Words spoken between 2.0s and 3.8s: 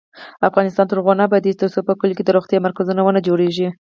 کې د روغتیا مرکزونه ونه جوړیږي.